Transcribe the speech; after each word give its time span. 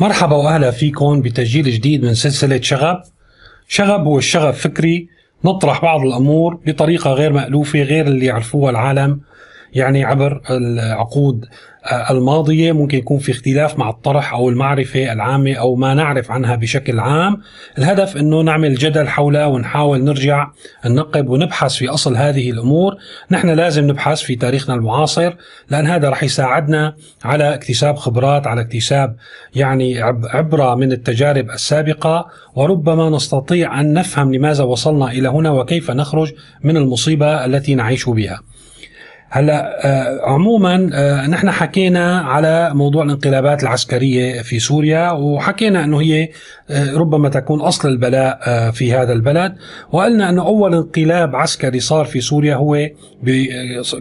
مرحبا 0.00 0.36
وأهلا 0.36 0.70
فيكم 0.70 1.22
بتسجيل 1.22 1.70
جديد 1.70 2.04
من 2.04 2.14
سلسلة 2.14 2.60
شغب. 2.60 3.02
شغب 3.68 4.06
هو 4.06 4.18
الشغب 4.18 4.54
فكري 4.54 5.08
نطرح 5.44 5.82
بعض 5.82 6.00
الأمور 6.00 6.60
بطريقة 6.66 7.12
غير 7.12 7.32
مألوفة 7.32 7.82
غير 7.82 8.06
اللي 8.06 8.26
يعرفوها 8.26 8.70
العالم 8.70 9.20
يعني 9.72 10.04
عبر 10.04 10.40
العقود 10.50 11.44
الماضية 12.10 12.72
ممكن 12.72 12.98
يكون 12.98 13.18
في 13.18 13.32
اختلاف 13.32 13.78
مع 13.78 13.90
الطرح 13.90 14.32
أو 14.32 14.48
المعرفة 14.48 15.12
العامة 15.12 15.54
أو 15.54 15.74
ما 15.74 15.94
نعرف 15.94 16.30
عنها 16.30 16.56
بشكل 16.56 17.00
عام، 17.00 17.42
الهدف 17.78 18.16
إنه 18.16 18.40
نعمل 18.40 18.74
جدل 18.74 19.08
حولها 19.08 19.46
ونحاول 19.46 20.04
نرجع 20.04 20.50
ننقب 20.86 21.28
ونبحث 21.28 21.74
في 21.74 21.88
أصل 21.88 22.16
هذه 22.16 22.50
الأمور، 22.50 22.96
نحن 23.30 23.50
لازم 23.50 23.84
نبحث 23.84 24.20
في 24.20 24.36
تاريخنا 24.36 24.74
المعاصر 24.74 25.34
لأن 25.70 25.86
هذا 25.86 26.08
رح 26.08 26.22
يساعدنا 26.22 26.94
على 27.24 27.54
اكتساب 27.54 27.96
خبرات، 27.96 28.46
على 28.46 28.60
اكتساب 28.60 29.16
يعني 29.54 30.02
عبرة 30.02 30.74
من 30.74 30.92
التجارب 30.92 31.50
السابقة. 31.50 32.26
وربما 32.54 33.10
نستطيع 33.10 33.80
أن 33.80 33.92
نفهم 33.92 34.34
لماذا 34.34 34.64
وصلنا 34.64 35.10
إلى 35.10 35.28
هنا 35.28 35.50
وكيف 35.50 35.90
نخرج 35.90 36.32
من 36.64 36.76
المصيبة 36.76 37.44
التي 37.44 37.74
نعيش 37.74 38.08
بها. 38.08 38.40
هلا 39.30 39.86
آه، 39.86 40.20
عموما 40.22 40.90
آه، 40.94 41.26
نحن 41.26 41.50
حكينا 41.50 42.20
على 42.20 42.74
موضوع 42.74 43.04
الانقلابات 43.04 43.62
العسكرية 43.62 44.42
في 44.42 44.58
سوريا 44.58 45.10
وحكينا 45.10 45.84
إنه 45.84 46.00
هي 46.00 46.28
آه، 46.70 46.96
ربما 46.96 47.28
تكون 47.28 47.60
أصل 47.60 47.88
البلاء 47.88 48.70
في 48.70 48.92
هذا 48.92 49.12
البلد. 49.12 49.54
وقلنا 49.92 50.30
إنه 50.30 50.46
أول 50.46 50.74
انقلاب 50.74 51.36
عسكري 51.36 51.80
صار 51.80 52.04
في 52.04 52.20
سوريا 52.20 52.54
هو 52.54 52.88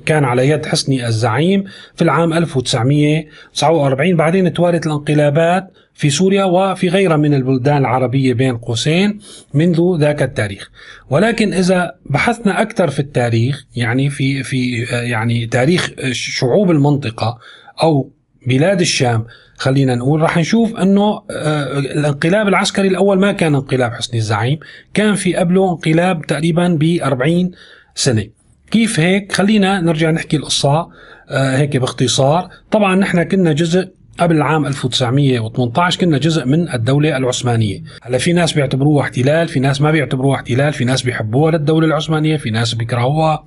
كان 0.05 0.23
على 0.23 0.49
يد 0.49 0.65
حسني 0.65 1.07
الزعيم 1.07 1.63
في 1.95 2.01
العام 2.01 2.33
1949 2.33 4.15
بعدين 4.15 4.53
توالت 4.53 4.85
الانقلابات 4.87 5.71
في 5.97 6.09
سوريا 6.09 6.43
وفي 6.43 6.89
غيرها 6.89 7.17
من 7.17 7.33
البلدان 7.33 7.77
العربية 7.77 8.33
بين 8.33 8.57
قوسين 8.57 9.19
منذ 9.53 9.97
ذاك 9.99 10.23
التاريخ. 10.23 10.69
ولكن 11.09 11.53
إذا 11.53 11.91
بحثنا 12.05 12.61
أكثر 12.61 12.89
في 12.89 12.99
التاريخ 12.99 13.65
يعني 13.75 14.09
في 14.09 14.43
في 14.43 14.83
يعني 14.91 15.45
تاريخ 15.45 15.91
شعوب 16.11 16.71
المنطقة 16.71 17.37
أو 17.83 18.11
بلاد 18.47 18.81
الشام 18.81 19.25
خلينا 19.57 19.95
نقول 19.95 20.21
راح 20.21 20.37
نشوف 20.37 20.75
إنه 20.75 21.21
آه، 21.31 21.79
الانقلاب 21.79 22.47
العسكري 22.47 22.87
الأول 22.87 23.19
ما 23.19 23.31
كان 23.31 23.55
انقلاب 23.55 23.93
حسني 23.93 24.19
الزعيم 24.19 24.59
كان 24.93 25.15
في 25.15 25.35
قبله 25.35 25.71
انقلاب 25.71 26.25
تقريبا 26.25 26.77
ب 26.79 26.99
40 27.03 27.51
سنة. 27.95 28.25
كيف 28.71 28.99
هيك؟ 28.99 29.31
خلينا 29.31 29.81
نرجع 29.81 30.11
نحكي 30.11 30.37
القصة 30.37 30.89
آه، 31.29 31.57
هيك 31.57 31.77
باختصار. 31.77 32.49
طبعا 32.71 32.95
نحن 32.95 33.23
كنا 33.23 33.53
جزء 33.53 33.96
قبل 34.19 34.35
العام 34.35 34.65
1918 34.65 35.99
كنا 35.99 36.17
جزء 36.17 36.45
من 36.45 36.73
الدولة 36.73 37.17
العثمانية. 37.17 37.83
هلا 38.01 38.17
في 38.17 38.33
ناس 38.33 38.53
بيعتبروها 38.53 39.03
احتلال 39.03 39.47
في 39.47 39.59
ناس 39.59 39.81
ما 39.81 39.91
بيعتبروها 39.91 40.35
احتلال 40.35 40.73
في 40.73 40.85
ناس 40.85 41.01
بيحبوها 41.01 41.51
للدولة 41.51 41.87
العثمانية 41.87 42.37
في 42.37 42.49
ناس 42.49 42.73
بيكرهوها. 42.73 43.45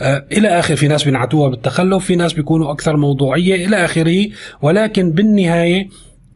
آه 0.00 0.24
إلى 0.32 0.48
آخر 0.48 0.76
في 0.76 0.88
ناس 0.88 1.04
بينعتوها 1.04 1.48
بالتخلف 1.48 2.04
في 2.04 2.16
ناس 2.16 2.32
بيكونوا 2.32 2.70
أكثر 2.72 2.96
موضوعية 2.96 3.66
إلى 3.66 3.84
آخره. 3.84 4.26
ولكن 4.62 5.10
بالنهاية 5.10 5.88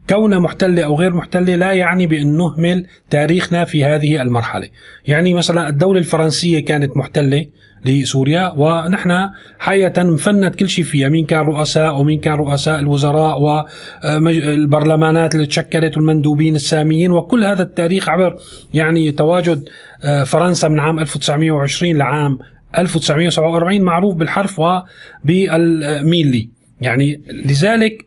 كونها 0.09 0.39
محتلة 0.39 0.83
أو 0.83 0.95
غير 0.95 1.13
محتلة 1.13 1.55
لا 1.55 1.71
يعني 1.71 2.07
بأن 2.07 2.37
نهمل 2.37 2.85
تاريخنا 3.09 3.65
في 3.65 3.85
هذه 3.85 4.21
المرحلة. 4.21 4.69
يعني 5.07 5.33
مثلا 5.33 5.69
الدولة 5.69 5.99
الفرنسية 5.99 6.65
كانت 6.65 6.97
محتلة 6.97 7.45
لسوريا 7.85 8.53
ونحن 8.57 9.29
حقيقة 9.59 10.03
مفند 10.03 10.55
كل 10.55 10.69
شيء 10.69 10.85
فيها. 10.85 11.09
مين 11.09 11.25
كان 11.25 11.39
رؤساء 11.39 11.99
ومين 11.99 12.19
كان 12.19 12.33
رؤساء 12.33 12.79
الوزراء 12.79 13.41
والبرلمانات 13.41 15.35
اللي 15.35 15.45
تشكلت 15.45 15.97
والمندوبين 15.97 16.55
الساميين 16.55 17.11
وكل 17.11 17.43
هذا 17.43 17.63
التاريخ 17.63 18.09
عبر 18.09 18.37
يعني 18.73 19.11
تواجد 19.11 19.69
آه، 20.03 20.23
فرنسا 20.23 20.67
من 20.67 20.79
عام 20.79 20.99
1920 20.99 21.97
لعام 21.97 22.39
1947 22.77 23.81
معروف 23.81 24.15
بالحرف 24.15 24.59
وبالميلي. 24.59 26.49
يعني 26.81 27.21
لذلك 27.45 28.06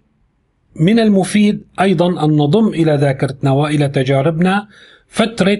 من 0.76 0.98
المفيد 0.98 1.62
أيضا 1.80 2.24
أن 2.24 2.30
نضم 2.30 2.68
إلى 2.68 2.96
ذاكرتنا 2.96 3.50
والى 3.50 3.88
تجاربنا 3.88 4.68
فترة 5.08 5.58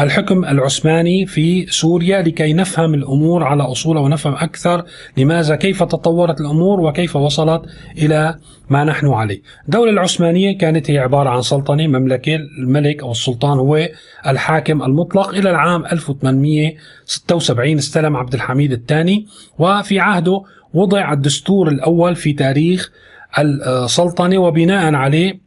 الحكم 0.00 0.44
العثماني 0.44 1.26
في 1.26 1.66
سوريا 1.66 2.22
لكي 2.22 2.52
نفهم 2.52 2.94
الأمور 2.94 3.44
على 3.44 3.62
أصولها 3.62 4.02
ونفهم 4.02 4.34
أكثر 4.34 4.84
لماذا 5.16 5.56
كيف 5.56 5.82
تطورت 5.82 6.40
الأمور 6.40 6.80
وكيف 6.80 7.16
وصلت 7.16 7.62
إلى 7.98 8.38
ما 8.70 8.84
نحن 8.84 9.06
عليه. 9.06 9.42
الدولة 9.64 9.90
العثمانية 9.90 10.58
كانت 10.58 10.90
هي 10.90 10.98
عبارة 10.98 11.30
عن 11.30 11.42
سلطنة 11.42 11.86
مملكة 11.86 12.34
الملك 12.34 13.02
أو 13.02 13.10
السلطان 13.10 13.58
هو 13.58 13.88
الحاكم 14.26 14.82
المطلق 14.82 15.28
إلى 15.28 15.50
العام 15.50 15.86
1876 15.86 17.76
استلم 17.76 18.16
عبد 18.16 18.34
الحميد 18.34 18.72
الثاني 18.72 19.26
وفي 19.58 20.00
عهده 20.00 20.42
وضع 20.74 21.12
الدستور 21.12 21.68
الأول 21.68 22.16
في 22.16 22.32
تاريخ 22.32 22.92
السلطنة 23.38 24.38
وبناء 24.38 24.94
عليه 24.94 25.40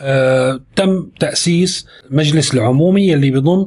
آه، 0.00 0.60
تم 0.76 1.06
تأسيس 1.20 1.86
مجلس 2.10 2.54
العمومي 2.54 3.14
اللي 3.14 3.30
بيضم 3.30 3.66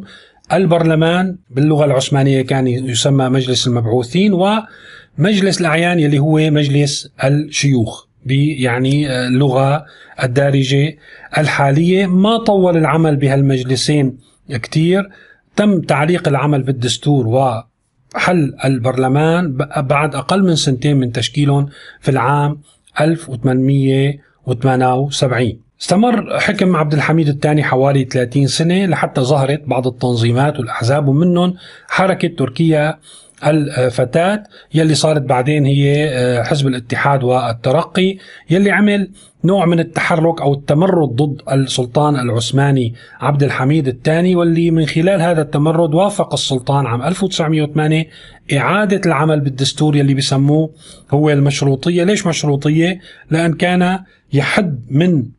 البرلمان 0.53 1.37
باللغة 1.49 1.85
العثمانية 1.85 2.41
كان 2.41 2.67
يسمى 2.67 3.29
مجلس 3.29 3.67
المبعوثين 3.67 4.33
ومجلس 4.33 5.61
الأعيان 5.61 5.99
اللي 5.99 6.19
هو 6.19 6.37
مجلس 6.37 7.09
الشيوخ 7.23 8.05
يعني 8.25 9.09
آه، 9.09 9.27
اللغة 9.27 9.85
الدارجة 10.23 10.97
الحالية. 11.37 12.05
ما 12.05 12.37
طول 12.37 12.77
العمل 12.77 13.15
بهالمجلسين 13.15 14.17
كتير. 14.49 15.09
تم 15.55 15.81
تعليق 15.81 16.27
العمل 16.27 16.63
بالدستور 16.63 17.27
وحل 17.27 18.55
البرلمان 18.65 19.57
بعد 19.77 20.15
أقل 20.15 20.43
من 20.43 20.55
سنتين 20.55 20.97
من 20.97 21.11
تشكيلهم 21.11 21.69
في 21.99 22.11
العام 22.11 22.61
1878 23.01 25.59
استمر 25.81 26.39
حكم 26.39 26.75
عبد 26.75 26.93
الحميد 26.93 27.27
الثاني 27.27 27.63
حوالي 27.63 28.03
30 28.05 28.47
سنة 28.47 28.85
لحتى 28.85 29.21
ظهرت 29.21 29.61
بعض 29.67 29.87
التنظيمات 29.87 30.59
والأحزاب 30.59 31.07
ومنهم 31.07 31.53
حركة 31.87 32.27
تركيا 32.27 32.97
الفتاة 33.43 34.43
يلي 34.73 34.95
صارت 34.95 35.21
بعدين 35.21 35.65
هي 35.65 36.09
آه، 36.09 36.43
حزب 36.43 36.67
الاتحاد 36.67 37.23
والترقي 37.23 38.17
يلي 38.49 38.71
عمل 38.71 39.11
نوع 39.43 39.65
من 39.65 39.79
التحرك 39.79 40.41
أو 40.41 40.53
التمرد 40.53 41.09
ضد 41.09 41.41
السلطان 41.51 42.15
العثماني 42.15 42.93
عبد 43.19 43.43
الحميد 43.43 43.87
الثاني 43.87 44.35
واللي 44.35 44.71
من 44.71 44.85
خلال 44.85 45.21
هذا 45.21 45.41
التمرد 45.41 45.93
وافق 45.93 46.33
السلطان 46.33 46.85
عام 46.85 47.01
1908 47.01 48.05
إعادة 48.53 49.01
العمل 49.05 49.39
بالدستور 49.39 49.95
يلي 49.95 50.13
بسموه 50.13 50.69
هو 51.11 51.29
المشروطية، 51.29 52.03
ليش 52.03 52.27
مشروطية؟ 52.27 52.99
لأن 53.31 53.53
كان 53.53 53.99
يحد 54.33 54.85
من 54.89 55.38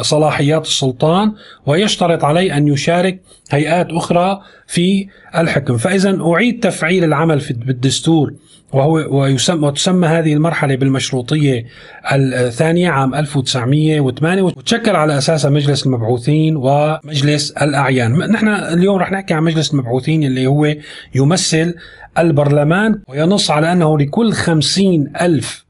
صلاحيات 0.00 0.66
السلطان 0.66 1.32
ويشترط 1.66 2.24
عليه 2.24 2.56
أن 2.56 2.68
يشارك 2.68 3.20
هيئات 3.50 3.86
أخرى 3.90 4.40
في 4.66 5.08
الحكم، 5.36 5.76
فإذا 5.76 6.18
أعيد 6.20 6.60
تفعيل 6.60 7.04
العمل 7.04 7.40
في 7.40 7.52
بالدستور 7.52 8.34
وهو 8.72 9.20
ويسمى 9.20 9.66
وتسمى 9.66 10.06
هذه 10.06 10.32
المرحلة 10.32 10.76
بالمشروطية 10.76 11.64
الثانية 12.12 12.90
عام 12.90 13.14
1908 13.14 14.42
وتشكل 14.42 14.96
على 14.96 15.18
اساسها 15.18 15.50
مجلس 15.50 15.86
المبعوثين 15.86 16.56
ومجلس 16.56 17.50
الأعيان، 17.50 18.18
نحن 18.18 18.48
اليوم 18.48 18.98
رح 18.98 19.12
نحكي 19.12 19.34
عن 19.34 19.42
مجلس 19.42 19.72
المبعوثين 19.72 20.24
اللي 20.24 20.46
هو 20.46 20.74
يمثل 21.14 21.74
البرلمان 22.18 23.00
وينص 23.08 23.50
على 23.50 23.72
أنه 23.72 23.98
لكل 23.98 24.32
خمسين 24.32 25.12
ألف 25.20 25.66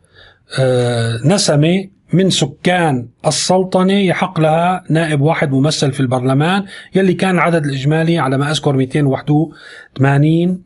آه، 0.59 1.19
نسمة 1.25 1.96
من 2.13 2.31
سكان 2.31 3.09
السلطنة 3.27 3.93
يحق 3.93 4.41
لها 4.41 4.85
نائب 4.91 5.21
واحد 5.21 5.53
ممثل 5.53 5.93
في 5.93 6.01
البرلمان 6.01 6.65
يلي 6.95 7.15
كان 7.15 7.35
العدد 7.35 7.65
الإجمالي 7.65 8.19
على 8.19 8.39
ما 8.39 8.51
أذكر 8.51 8.77
281 8.77 10.63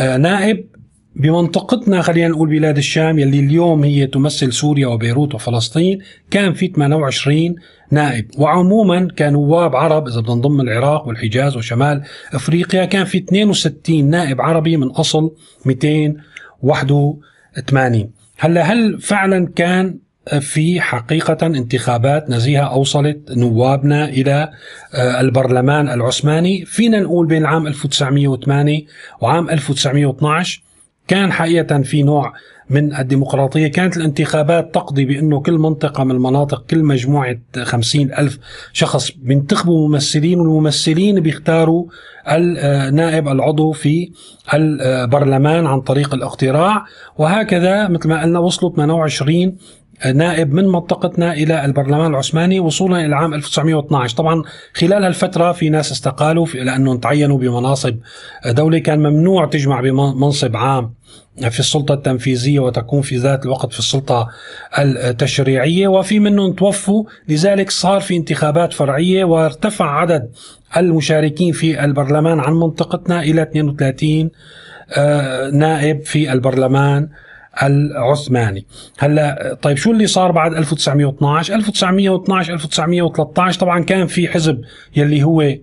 آه، 0.00 0.16
نائب 0.16 0.64
بمنطقتنا 1.16 2.02
خلينا 2.02 2.28
نقول 2.28 2.48
بلاد 2.48 2.76
الشام 2.76 3.18
يلي 3.18 3.40
اليوم 3.40 3.84
هي 3.84 4.06
تمثل 4.06 4.52
سوريا 4.52 4.86
وبيروت 4.86 5.34
وفلسطين 5.34 5.98
كان 6.30 6.52
في 6.52 6.66
28 6.66 7.54
نائب. 7.90 8.30
وعموما 8.38 9.08
كنواب 9.18 9.76
عرب 9.76 10.08
إذا 10.08 10.20
بدنا 10.20 10.34
نضم 10.34 10.60
العراق 10.60 11.08
والحجاز 11.08 11.56
وشمال 11.56 12.02
إفريقيا 12.32 12.84
كان 12.84 13.04
في 13.04 13.18
62 13.18 14.04
نائب 14.04 14.40
عربي 14.40 14.76
من 14.76 14.86
أصل 14.86 15.34
281 15.66 18.10
هلأ 18.38 18.62
هل 18.62 19.00
فعلا 19.00 19.52
كان 19.56 19.98
في 20.40 20.80
حقيقة 20.80 21.46
انتخابات 21.46 22.30
نزيهة 22.30 22.62
أوصلت 22.62 23.30
نوابنا 23.30 24.08
إلى 24.08 24.50
آه، 24.94 25.20
البرلمان 25.20 25.88
العثماني. 25.88 26.64
فينا 26.64 27.00
نقول 27.00 27.26
بين 27.26 27.46
عام 27.46 27.66
1908 27.66 28.82
وعام 29.20 29.50
1912 29.50 30.62
كان 31.08 31.32
حقيقة 31.32 31.82
في 31.82 32.02
نوع 32.02 32.32
من 32.70 32.94
الديمقراطية. 32.96 33.68
كانت 33.68 33.96
الانتخابات 33.96 34.74
تقضي 34.74 35.04
بأنه 35.04 35.40
كل 35.40 35.58
منطقة 35.58 36.04
من 36.04 36.10
المناطق 36.10 36.64
كل 36.70 36.84
مجموعة 36.84 37.36
خمسين 37.62 38.14
ألف 38.14 38.38
شخص 38.72 39.10
بينتخبوا 39.10 39.88
ممثلين 39.88 40.40
والممثلين 40.40 41.20
بيختاروا 41.20 41.86
النائب 42.28 43.28
العضو 43.28 43.72
في 43.72 44.10
البرلمان 44.54 45.66
عن 45.66 45.80
طريق 45.80 46.14
الاقتراع. 46.14 46.84
وهكذا 47.18 47.88
مثل 47.88 48.08
ما 48.08 48.22
قلنا 48.22 48.38
وصلوا 48.38 48.72
28 48.76 49.56
نائب 50.14 50.52
من 50.52 50.68
منطقتنا 50.68 51.32
إلى 51.32 51.64
البرلمان 51.64 52.10
العثماني 52.10 52.60
وصولا 52.60 53.06
إلى 53.06 53.16
عام 53.16 53.34
1912 53.34 54.16
طبعا 54.16 54.42
خلال 54.74 55.04
هالفترة 55.04 55.52
في 55.52 55.70
ناس 55.70 55.92
استقالوا 55.92 56.46
لأنه 56.46 56.96
تعينوا 56.96 57.38
بمناصب 57.38 57.96
دوله 58.46 58.78
كان 58.78 58.98
ممنوع 58.98 59.46
تجمع 59.46 59.80
بمنصب 59.80 60.56
عام 60.56 60.92
في 61.38 61.60
السلطة 61.60 61.94
التنفيذية 61.94 62.60
وتكون 62.60 63.02
في 63.02 63.16
ذات 63.16 63.44
الوقت 63.44 63.72
في 63.72 63.78
السلطة 63.78 64.28
التشريعية. 64.78 65.88
وفي 65.88 66.18
منهم 66.18 66.52
توفوا. 66.52 67.04
لذلك 67.28 67.70
صار 67.70 68.00
في 68.00 68.16
انتخابات 68.16 68.72
فرعية 68.72 69.24
وارتفع 69.24 70.00
عدد 70.00 70.30
المشاركين 70.76 71.52
في 71.52 71.84
البرلمان 71.84 72.40
عن 72.40 72.52
منطقتنا 72.52 73.22
إلى 73.22 73.42
32 73.42 74.30
آه، 74.96 75.50
نائب 75.50 76.04
في 76.04 76.32
البرلمان. 76.32 77.08
العثماني. 77.62 78.66
هلا 78.98 79.58
طيب 79.62 79.76
شو 79.76 79.90
اللي 79.90 80.06
صار 80.06 80.32
بعد 80.32 80.54
1912 80.54 81.54
1912 81.54 82.54
1913 82.54 83.60
طبعا 83.60 83.84
كان 83.84 84.06
في 84.06 84.28
حزب 84.28 84.60
يلي 84.96 85.22
هو 85.22 85.54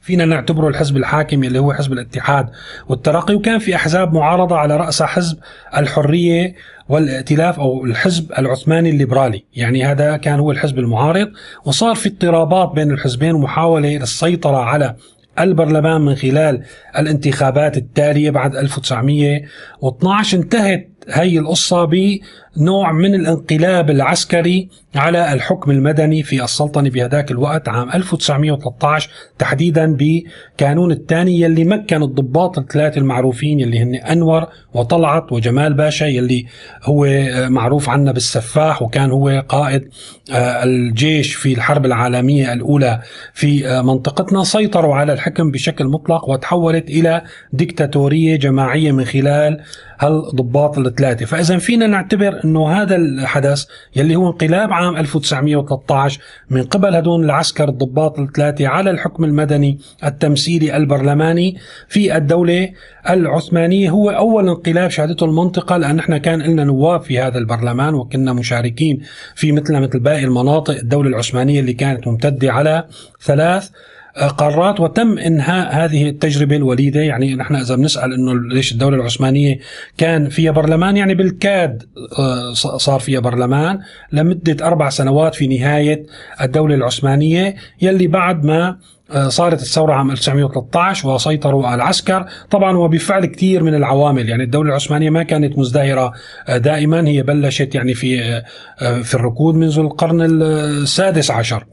فينا 0.00 0.24
نعتبره 0.24 0.68
الحزب 0.68 0.96
الحاكم 0.96 1.44
اللي 1.44 1.58
هو 1.58 1.72
حزب 1.72 1.92
الاتحاد 1.92 2.48
والترقي 2.88 3.34
وكان 3.34 3.58
في 3.58 3.74
أحزاب 3.74 4.14
معارضة 4.14 4.56
على 4.56 4.76
راسها 4.76 5.06
حزب 5.06 5.38
الحرية 5.76 6.54
والائتلاف 6.88 7.60
أو 7.60 7.84
الحزب 7.84 8.32
العثماني 8.38 8.90
الليبرالي، 8.90 9.44
يعني 9.54 9.84
هذا 9.84 10.16
كان 10.16 10.38
هو 10.40 10.50
الحزب 10.50 10.78
المعارض 10.78 11.28
وصار 11.64 11.94
في 11.94 12.08
اضطرابات 12.08 12.72
بين 12.74 12.90
الحزبين 12.90 13.34
ومحاولة 13.34 13.96
للسيطره 13.96 14.56
على 14.56 14.96
البرلمان 15.38 16.00
من 16.00 16.14
خلال 16.14 16.62
الانتخابات 16.98 17.76
التالية 17.76 18.30
بعد 18.30 18.56
1912 18.56 20.38
انتهت 20.38 20.95
هي 21.08 21.38
القصة 21.38 21.84
بنوع 21.84 22.92
من 22.92 23.14
الانقلاب 23.14 23.90
العسكري 23.90 24.68
على 24.94 25.32
الحكم 25.32 25.70
المدني 25.70 26.22
في 26.22 26.44
السلطنة 26.44 26.90
بهذاك 26.90 27.30
الوقت 27.30 27.68
عام 27.68 27.90
1913 27.90 29.10
تحديدا 29.38 29.96
بكانون 29.98 30.92
الثاني 30.92 31.40
يلي 31.40 31.64
مكن 31.64 32.02
الضباط 32.02 32.58
الثلاثة 32.58 32.98
المعروفين 32.98 33.60
يلي 33.60 33.78
هن 33.78 33.94
أنور 33.94 34.46
وطلعت 34.74 35.32
وجمال 35.32 35.74
باشا 35.74 36.04
يلي 36.04 36.46
هو 36.82 37.06
معروف 37.48 37.88
عنا 37.88 38.12
بالسفاح 38.12 38.82
وكان 38.82 39.10
هو 39.10 39.44
قائد 39.48 39.88
آه، 40.32 40.64
الجيش 40.64 41.34
في 41.34 41.52
الحرب 41.52 41.86
العالمية 41.86 42.52
الأولى 42.52 43.00
في 43.34 43.68
آه، 43.68 43.82
منطقتنا 43.82 44.44
سيطروا 44.44 44.94
على 44.94 45.12
الحكم 45.12 45.50
بشكل 45.50 45.84
مطلق 45.84 46.28
وتحولت 46.28 46.90
إلى 46.90 47.22
ديكتاتورية 47.52 48.36
جماعية 48.36 48.92
من 48.92 49.04
خلال 49.04 49.60
هالضباط 49.98 50.78
الثلاثة. 50.78 51.26
فإذا 51.26 51.58
فينا 51.58 51.86
نعتبر 51.86 52.40
أنه 52.44 52.68
هذا 52.68 52.96
الحدث 52.96 53.64
يلي 53.96 54.16
هو 54.16 54.26
انقلاب 54.26 54.72
عام 54.72 54.96
1913 54.96 56.20
من 56.50 56.62
قبل 56.62 56.94
هدول 56.94 57.24
العسكر 57.24 57.68
الضباط 57.68 58.18
الثلاثة 58.18 58.66
على 58.68 58.90
الحكم 58.90 59.24
المدني 59.24 59.78
التمثيلي 60.04 60.76
البرلماني 60.76 61.56
في 61.88 62.16
الدولة 62.16 62.70
العثمانية. 63.10 63.90
هو 63.90 64.10
أول 64.10 64.48
انقلاب 64.48 64.90
شهدته 64.90 65.24
المنطقة 65.24 65.76
لأن 65.76 65.98
إحنا 65.98 66.18
كان 66.18 66.42
لنا 66.42 66.64
نواب 66.64 67.02
في 67.02 67.18
هذا 67.18 67.38
البرلمان 67.38 67.94
وكنا 67.94 68.32
مشاركين 68.32 69.00
في 69.34 69.52
مثل 69.52 69.80
مثل 69.80 70.00
باقي 70.00 70.24
المناطق. 70.24 70.74
الدولة 70.74 71.08
العثمانية 71.08 71.60
اللي 71.60 71.72
كانت 71.72 72.08
ممتدة 72.08 72.52
على 72.52 72.84
ثلاث 73.22 73.70
قارات 74.16 74.80
وتم 74.80 75.18
إنهاء 75.18 75.84
هذه 75.84 76.08
التجربة 76.08 76.56
الوليدة. 76.56 77.00
يعني 77.00 77.34
نحن 77.34 77.56
إذا 77.56 77.76
بنسأل 77.76 78.12
إنه 78.12 78.34
ليش 78.54 78.72
الدولة 78.72 78.96
العثمانية 78.96 79.58
كان 79.98 80.28
فيها 80.28 80.50
برلمان 80.50 80.96
يعني 80.96 81.14
بالكاد 81.14 81.82
آه، 82.18 82.52
صار 82.78 83.00
فيها 83.00 83.20
برلمان 83.20 83.78
لمدة 84.12 84.66
أربع 84.66 84.88
سنوات 84.88 85.34
في 85.34 85.46
نهاية 85.46 86.06
الدولة 86.40 86.74
العثمانية 86.74 87.54
يلي 87.82 88.06
بعد 88.06 88.44
ما 88.44 88.78
آه، 89.10 89.28
صارت 89.28 89.62
الثورة 89.62 89.92
عام 89.92 90.10
1913 90.10 91.08
وسيطروا 91.08 91.66
على 91.66 91.74
العسكر. 91.74 92.26
طبعا 92.50 92.76
وبفعل 92.76 93.26
كثير 93.26 93.62
من 93.62 93.74
العوامل. 93.74 94.28
يعني 94.28 94.42
الدولة 94.42 94.68
العثمانية 94.68 95.10
ما 95.10 95.22
كانت 95.22 95.58
مزدهرة 95.58 96.12
آه، 96.48 96.56
دائما 96.56 97.08
هي 97.08 97.22
بلشت 97.22 97.74
يعني 97.74 97.94
في 97.94 98.42
في 98.78 99.14
الركود 99.14 99.54
منذ 99.54 99.78
القرن 99.78 100.42
السادس 100.42 101.30
عشر. 101.30 101.64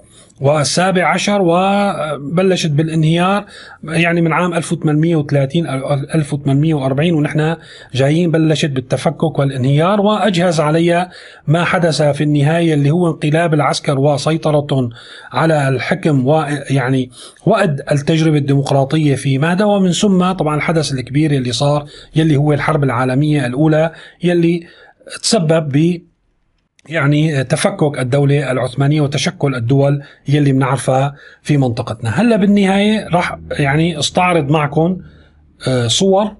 والسابع 0.44 1.08
عشر 1.08 1.42
وبلشت 1.42 2.72
بالانهيار 2.72 3.46
يعني 3.84 4.22
من 4.22 4.34
عام 4.34 4.54
1830 4.54 5.68
1840 6.16 7.14
ونحن 7.14 7.56
جايين 7.94 8.32
بلشت 8.32 8.70
بالتفكك 8.70 9.40
والانهيار 9.40 10.02
وأجهز 10.02 10.60
عليها 10.60 11.10
ما 11.48 11.64
حدث 11.64 12.02
في 12.02 12.24
النهاية 12.24 12.74
اللي 12.74 12.92
هو 12.92 13.08
انقلاب 13.08 13.54
العسكر 13.54 14.00
وسيطرتهم 14.00 14.90
على 15.32 15.68
الحكم 15.68 16.28
ويعني 16.28 17.10
وأد 17.46 17.82
التجربة 17.92 18.38
الديمقراطية 18.38 19.16
في 19.16 19.38
مهدا 19.38 19.66
ومن 19.66 19.92
ثم 19.92 20.32
طبعا 20.32 20.56
الحدث 20.56 20.94
الكبير 20.94 21.32
اللي 21.32 21.52
صار 21.52 21.86
يلي 22.16 22.36
هو 22.36 22.54
الحرب 22.54 22.84
العالمية 22.84 23.46
الأولى 23.46 23.92
يلي 24.24 24.68
تسبب 25.22 25.70
ب 25.70 26.02
يعني 26.90 27.44
تفكك 27.44 28.00
الدولة 28.00 28.52
العثمانية 28.52 29.02
وتشكل 29.02 29.56
الدول 29.56 30.04
يلي 30.28 30.52
بنعرفها 30.52 31.16
في 31.42 31.58
منطقتنا. 31.58 32.10
هلأ 32.10 32.36
بالنهاية 32.36 33.08
راح 33.08 33.38
يعني 33.52 34.00
استعرض 34.00 34.50
معكم 34.50 34.98
آه، 35.68 35.88
صور 35.88 36.32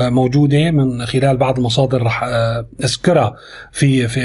آه، 0.00 0.08
موجودة 0.08 0.70
من 0.70 1.06
خلال 1.06 1.36
بعض 1.36 1.58
المصادر 1.58 2.02
رح 2.02 2.22
آه، 2.24 2.66
أذكرها 2.84 3.34
في, 3.72 4.08
في 4.08 4.20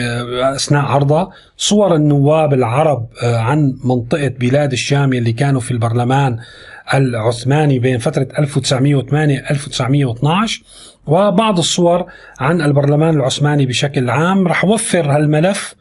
أثناء 0.56 0.86
عرضها. 0.86 1.30
صور 1.58 1.96
النواب 1.96 2.54
العرب 2.54 3.08
عن 3.24 3.78
منطقة 3.84 4.28
بلاد 4.28 4.72
الشام 4.72 5.14
اللي 5.14 5.34
كانوا 5.34 5.62
في 5.62 5.72
البرلمان 5.72 6.40
العثماني 6.94 7.80
بين 7.80 7.98
فترة 7.98 8.28
1908 8.40 9.46
1912 9.52 10.64
وبعض 11.08 11.58
الصور 11.58 12.06
عن 12.40 12.62
البرلمان 12.62 13.14
العثماني 13.16 13.66
بشكل 13.66 14.10
عام. 14.10 14.48
رح 14.48 14.66
وفر 14.66 15.12
هالملف 15.12 15.76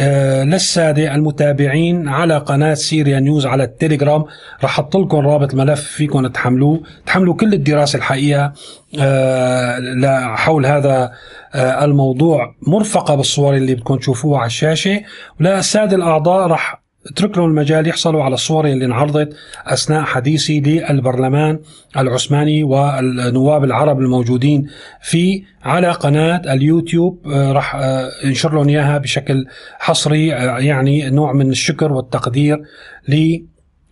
آه، 0.00 0.44
للسادة 0.44 1.14
المتابعين 1.14 2.08
على 2.08 2.38
قناة 2.38 2.74
سيريا 2.74 3.20
نيوز 3.20 3.46
على 3.46 3.64
التليجرام. 3.64 4.24
رح 4.64 4.64
أحط 4.64 4.96
لكم 4.96 5.18
رابط 5.18 5.52
الملف 5.52 5.80
فيكم 5.80 6.26
تحملوه. 6.26 6.80
تحملوا 7.06 7.34
كل 7.34 7.52
الدراسة 7.52 7.96
الحقيقة 7.96 8.52
آه، 9.00 10.34
حول 10.36 10.66
هذا 10.66 11.12
آه، 11.54 11.84
الموضوع 11.84 12.54
مرفقة 12.66 13.14
بالصور 13.14 13.56
اللي 13.56 13.74
بدكم 13.74 13.96
تشوفوها 13.96 14.38
على 14.38 14.46
الشاشة. 14.46 15.00
وللسادة 15.40 15.96
الأعضاء 15.96 16.46
رح 16.46 16.79
اترك 17.06 17.38
لهم 17.38 17.50
المجال 17.50 17.86
يحصلوا 17.86 18.24
على 18.24 18.34
الصور 18.34 18.66
اللي 18.66 18.84
انعرضت 18.84 19.36
أثناء 19.66 20.02
حديثي 20.02 20.60
للبرلمان 20.60 21.58
العثماني 21.96 22.62
والنواب 22.62 23.64
العرب 23.64 24.00
الموجودين 24.00 24.66
فيه 25.02 25.42
على 25.62 25.90
قناة 25.90 26.52
اليوتيوب. 26.52 27.26
آه، 27.26 27.52
راح 27.52 27.74
آه، 27.74 28.10
انشر 28.24 28.54
لهم 28.54 28.68
إياها 28.68 28.98
بشكل 28.98 29.46
حصري 29.78 30.34
آه، 30.34 30.58
يعني 30.58 31.10
نوع 31.10 31.32
من 31.32 31.50
الشكر 31.50 31.92
والتقدير 31.92 32.62
ل 33.08 33.40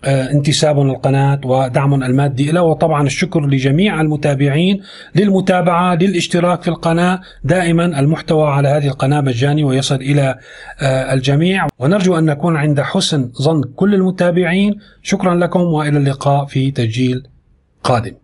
آه، 0.05 0.31
انتسابهم 0.31 0.89
للقناة 0.89 1.41
ودعمهم 1.45 2.03
المادي 2.03 2.51
له 2.51 2.63
وطبعا 2.63 3.07
الشكر 3.07 3.47
لجميع 3.47 4.01
المتابعين 4.01 4.83
للمتابعة 5.15 5.95
للاشتراك 5.95 6.63
في 6.63 6.69
القناة. 6.69 7.21
دائما 7.45 7.85
المحتوى 8.01 8.49
على 8.49 8.69
هذه 8.69 8.87
القناة 8.87 9.21
مجاني 9.21 9.65
ويصل 9.65 9.95
إلى 9.95 10.39
آه، 10.81 11.15
الجميع. 11.15 11.67
ونرجو 11.79 12.19
أن 12.19 12.25
نكون 12.25 12.57
عند 12.57 12.81
حسن 12.81 13.31
ظن 13.43 13.63
كل 13.77 13.95
المتابعين. 13.95 14.75
شكرا 15.03 15.35
لكم 15.35 15.61
وإلى 15.61 15.99
اللقاء 15.99 16.45
في 16.45 16.71
تسجيل 16.71 17.23
قادم. 17.83 18.15